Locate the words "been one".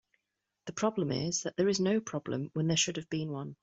3.11-3.55